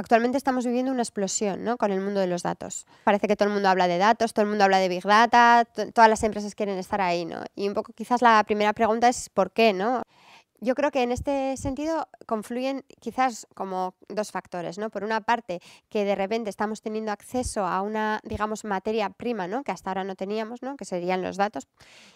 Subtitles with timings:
[0.00, 1.76] Actualmente estamos viviendo una explosión ¿no?
[1.76, 2.86] con el mundo de los datos.
[3.04, 5.66] Parece que todo el mundo habla de datos, todo el mundo habla de Big Data,
[5.92, 7.26] todas las empresas quieren estar ahí.
[7.26, 7.44] ¿no?
[7.54, 9.74] Y un poco quizás la primera pregunta es ¿por qué?
[9.74, 10.02] ¿no?
[10.60, 14.90] yo creo que en este sentido confluyen quizás como dos factores, ¿no?
[14.90, 19.62] Por una parte, que de repente estamos teniendo acceso a una, digamos, materia prima, ¿no?
[19.62, 20.76] Que hasta ahora no teníamos, ¿no?
[20.76, 21.66] Que serían los datos.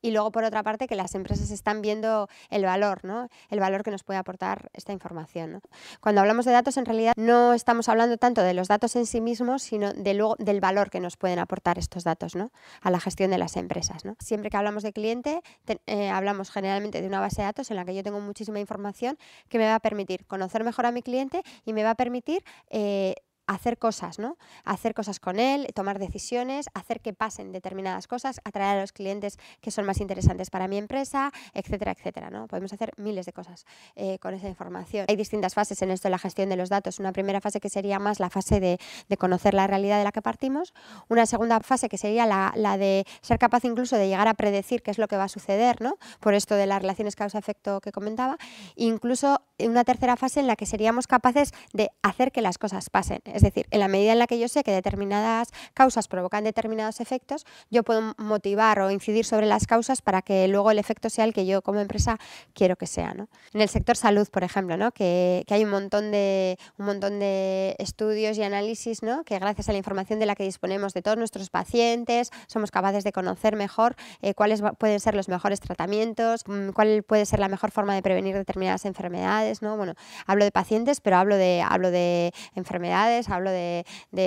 [0.00, 3.28] Y luego, por otra parte, que las empresas están viendo el valor, ¿no?
[3.50, 5.60] El valor que nos puede aportar esta información,
[6.00, 9.20] Cuando hablamos de datos, en realidad no estamos hablando tanto de los datos en sí
[9.20, 12.50] mismos, sino de luego del valor que nos pueden aportar estos datos, ¿no?
[12.82, 14.02] A la gestión de las empresas.
[14.18, 15.42] Siempre que hablamos de cliente,
[15.86, 19.18] eh, hablamos generalmente de una base de datos en la que yo tengo muchísima información
[19.48, 22.44] que me va a permitir conocer mejor a mi cliente y me va a permitir
[22.70, 23.14] eh,
[23.48, 24.36] hacer cosas, ¿no?
[24.64, 29.38] Hacer cosas con él, tomar decisiones, hacer que pasen determinadas cosas, atraer a los clientes
[29.60, 32.46] que son más interesantes para mi empresa, etcétera, etcétera, ¿no?
[32.46, 33.64] Podemos hacer miles de cosas
[33.96, 35.06] eh, con esa información.
[35.08, 37.00] Hay distintas fases en esto de la gestión de los datos.
[37.00, 38.78] Una primera fase que sería más la fase de,
[39.16, 40.74] conocer la realidad de la que partimos.
[41.08, 44.90] Una segunda fase que sería la, de ser capaz incluso de llegar a predecir qué
[44.90, 45.96] es lo que va a suceder, ¿no?
[46.20, 48.36] Por esto de las relaciones causa-efecto que comentaba.
[48.76, 53.08] Incluso una tercera fase en la que seríamos capaces de hacer que las cosas pasen
[53.24, 57.00] es decir, en la medida en la que yo sé que determinadas causas provocan determinados
[57.00, 61.24] efectos, yo puedo motivar o incidir sobre las causas para que luego el efecto sea
[61.24, 62.18] el que yo como empresa
[62.54, 63.14] quiero que sea.
[63.52, 64.92] En el sector salud, por ejemplo, ¿no?
[64.92, 69.24] que, hay un montón, de, un montón de estudios y análisis ¿no?
[69.24, 73.04] que gracias a la información de la que disponemos de todos nuestros pacientes somos capaces
[73.04, 77.48] de conocer mejor eh, cuáles pueden ser los mejores tratamientos, mm, cuál puede ser la
[77.48, 79.47] mejor forma de prevenir determinadas enfermedades.
[79.62, 79.76] ¿No?
[79.76, 79.94] Bueno,
[80.26, 83.84] hablo de pacientes, pero hablo de, hablo de enfermedades, hablo de,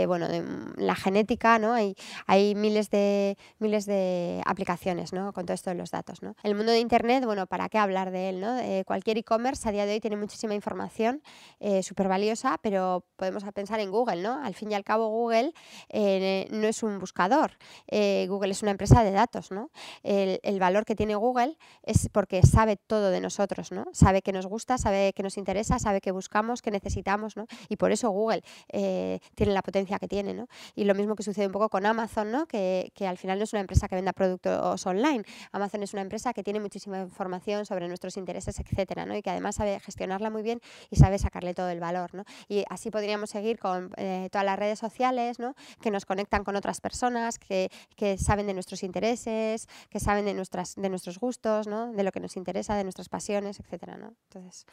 [0.08, 0.44] bueno, de
[0.77, 1.73] la genética, ¿no?
[1.73, 1.95] Hay,
[2.27, 5.33] hay miles, de, miles de aplicaciones ¿no?
[5.33, 6.22] con todo esto de los datos.
[6.22, 6.36] ¿no?
[6.44, 8.42] El mundo de Internet, bueno, ¿para qué hablar de él?
[8.42, 8.58] ¿no?
[8.59, 11.22] Eh, cualquier e-commerce a día de hoy tiene muchísima información
[11.59, 14.22] eh, súper valiosa, pero podemos pensar en Google.
[14.22, 14.44] ¿no?
[14.44, 15.53] Al fin y al cabo, Google
[15.89, 17.58] eh, no es un buscador.
[17.88, 19.52] Google es una empresa de datos.
[19.52, 19.72] ¿no?
[20.03, 23.71] El, el, valor que tiene Google es porque sabe todo de nosotros.
[23.71, 23.86] ¿no?
[23.93, 27.38] Sabe que nos gusta, sabe que nos interesa, sabe que buscamos, que necesitamos.
[27.38, 27.45] ¿no?
[27.70, 30.33] Y por eso Google tiene la potencia que tiene.
[30.33, 30.48] ¿no?
[30.76, 32.45] Y lo mismo que sucede un poco con Amazon, ¿no?
[32.45, 35.23] que, que al final no es una empresa que venda productos online.
[35.52, 39.16] Amazon es una empresa que tiene muchísima información sobre nuestros intereses, etcétera, ¿no?
[39.16, 42.14] y que además sabe gestionarla muy bien y sabe sacarle todo el valor.
[42.14, 42.23] ¿no?
[42.48, 45.55] Y así podríamos seguir con eh, todas las redes sociales ¿no?
[45.82, 50.33] que nos conectan con otras personas, que, que, saben de nuestros intereses, que saben de,
[50.33, 51.92] nuestras, de nuestros gustos, ¿no?
[51.92, 53.98] de lo que nos interesa, de nuestras pasiones, etcétera.
[53.98, 54.14] ¿no?
[54.30, 54.66] Entonces,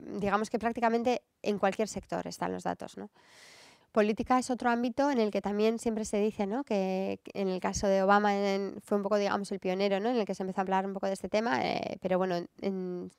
[0.00, 2.96] digamos que prácticamente en cualquier sector están los datos.
[2.96, 3.10] ¿no?
[3.92, 6.64] Política es otro ámbito en el que también siempre se dice ¿no?
[6.64, 8.30] que, en el caso de Obama
[8.82, 10.08] fue un poco, digamos, el pionero ¿no?
[10.08, 12.36] en el que se empezó a hablar un poco de este tema, eh, pero bueno,
[12.62, 13.10] en,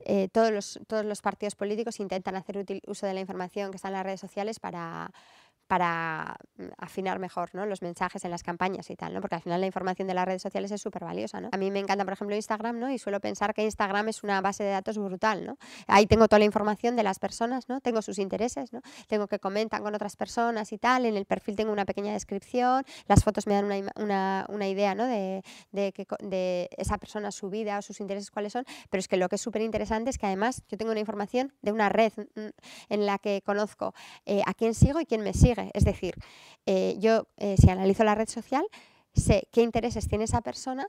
[0.00, 3.88] eh, todos, los, todos los partidos políticos intentan hacer uso de la información que está
[3.88, 5.10] en las redes sociales para
[5.68, 7.66] para mm, afinar mejor ¿no?
[7.66, 9.20] los mensajes en las campañas y tal, ¿no?
[9.20, 11.40] porque al final la información de las redes sociales es súper valiosa.
[11.40, 11.50] ¿no?
[11.52, 12.90] A mí me encanta, por ejemplo, Instagram ¿no?
[12.90, 15.44] y suelo pensar que Instagram es una base de datos brutal.
[15.46, 15.58] ¿no?
[15.86, 17.80] Ahí tengo toda la información de las personas, ¿no?
[17.80, 18.80] tengo sus intereses, ¿no?
[19.06, 22.84] tengo que comentan con otras personas y tal, en el perfil tengo una pequeña descripción,
[23.06, 23.64] las fotos me dan
[23.96, 25.06] una, idea ¿no?
[25.06, 25.42] de
[26.76, 29.42] esa persona, su vida o sus intereses cuáles son, pero es que lo que es
[29.42, 32.48] súper interesante es que además yo tengo una información de una red mm,
[32.88, 36.14] en la que conozco eh, a quién sigo y quién me sigue es decir,
[36.66, 38.64] eh, yo eh, si analizo la red social,
[39.14, 40.88] sé qué intereses tiene esa persona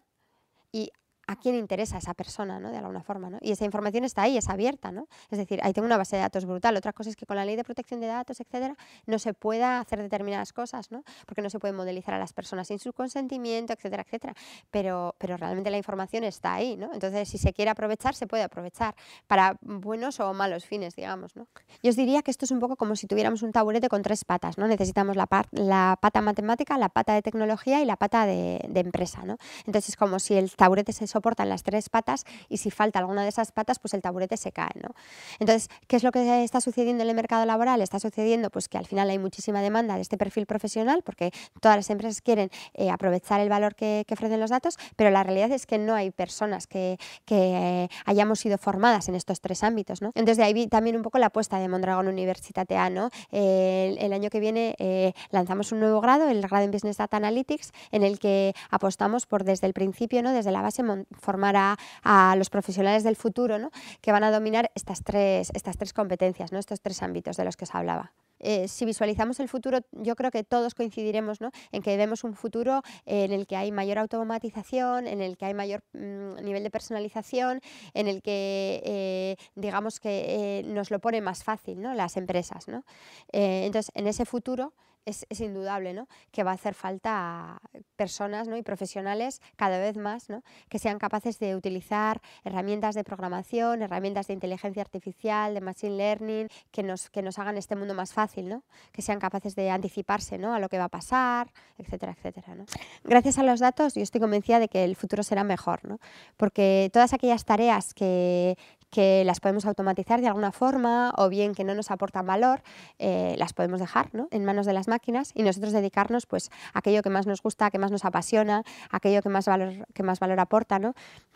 [0.72, 0.92] y
[1.30, 2.72] a quién interesa esa persona, ¿no?
[2.72, 3.38] De alguna forma, ¿no?
[3.42, 5.08] Y esa información está ahí, es abierta, ¿no?
[5.30, 6.76] Es decir, ahí tengo una base de datos brutal.
[6.76, 8.76] Otra cosa es que con la ley de protección de datos, etcétera,
[9.06, 11.04] no se pueda hacer determinadas cosas, ¿no?
[11.28, 14.34] Porque no se puede modelizar a las personas sin su consentimiento, etcétera, etcétera.
[14.72, 16.92] Pero, pero realmente la información está ahí, ¿no?
[16.94, 18.96] Entonces, si se quiere aprovechar, se puede aprovechar
[19.28, 21.48] para buenos o malos fines, digamos, ¿no?
[21.84, 24.26] Yo os diría que esto es un poco como si tuviéramos un taburete con tres
[24.26, 24.68] patas, ¿no?
[24.68, 29.26] Necesitamos la, la pata matemática, la pata de tecnología y la pata de, de empresa,
[29.26, 29.38] ¿no?
[29.68, 33.24] Entonces, es como si el taburete se soportan las tres patas y si falta alguna
[33.24, 34.72] de esas patas, pues el taburete se cae.
[34.76, 34.96] ¿no?
[35.40, 37.82] Entonces, ¿qué es lo que está sucediendo en el mercado laboral?
[37.82, 41.78] Está sucediendo pues que al final hay muchísima demanda de este perfil profesional porque todas
[41.78, 45.66] las empresas quieren eh, aprovechar el valor que, ofrecen los datos, pero la realidad es
[45.66, 50.02] que no hay personas que, que hayamos sido formadas en estos tres ámbitos.
[50.02, 50.12] ¿no?
[50.16, 52.90] Entonces, de ahí vi también un poco la apuesta de Mondragon Universitatea.
[52.90, 53.10] ¿no?
[53.32, 57.72] el, año que viene eh, lanzamos un nuevo grado, el grado en Business Data Analytics,
[57.92, 60.32] en el que apostamos por desde el principio, ¿no?
[60.32, 60.84] desde la base,
[61.18, 61.56] formar
[62.04, 63.72] a, los profesionales del futuro
[64.02, 66.60] que van a dominar estas tres, estas tres competencias, ¿no?
[66.60, 68.14] estos tres ámbitos de los que os hablaba.
[68.40, 71.52] eh, si visualizamos el futuro, yo creo que todos coincidiremos ¿no?
[71.72, 75.54] en que vemos un futuro en el que hay mayor automatización, en el que hay
[75.54, 77.60] mayor mm, nivel de personalización,
[77.94, 81.94] en el que eh, digamos que nos lo pone más fácil ¿no?
[81.94, 82.68] las empresas.
[82.68, 82.84] ¿no?
[83.32, 84.74] entonces, en ese futuro
[85.10, 86.08] es, indudable ¿no?
[86.32, 87.62] que va a hacer falta
[87.96, 88.58] personas ¿no?
[88.58, 90.44] y profesionales cada vez más ¿no?
[90.70, 96.48] que sean capaces de utilizar herramientas de programación, herramientas de inteligencia artificial, de machine learning,
[96.72, 98.64] que nos, que nos hagan este mundo más fácil, ¿no?
[98.92, 100.54] que sean capaces de anticiparse ¿no?
[100.54, 102.56] a lo que va a pasar, etcétera, etcétera.
[102.56, 102.66] ¿no?
[103.04, 106.00] Gracias a los datos yo estoy convencida de que el futuro será mejor, ¿no?
[106.38, 108.58] porque todas aquellas tareas que,
[108.90, 112.62] que las podemos automatizar de alguna forma o bien que no nos aportan valor,
[112.98, 114.28] eh, las podemos dejar ¿no?
[114.32, 117.70] en manos de las máquinas y nosotros dedicarnos pues, a aquello que más nos gusta,
[117.70, 120.94] que más nos apasiona, aquello que más valor, que más valor aporta ¿no?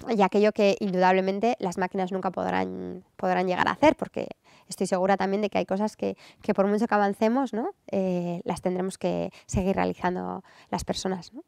[0.09, 4.27] y aquello que indudablemente las máquinas nunca podrán, podrán llegar a hacer porque
[4.67, 7.71] estoy segura también de que hay cosas que, que por mucho que avancemos ¿no?
[7.91, 11.33] Eh, las tendremos que seguir realizando las personas.
[11.33, 11.43] ¿no?